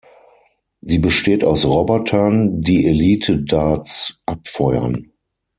[0.79, 5.11] Sie besteht aus Robotern, die Elite Darts abfeuern.